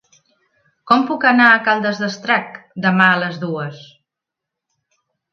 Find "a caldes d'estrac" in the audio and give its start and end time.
1.49-2.57